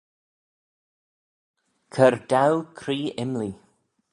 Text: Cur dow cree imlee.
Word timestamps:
Cur 1.93 2.13
dow 2.31 2.55
cree 2.79 3.09
imlee. 3.23 3.55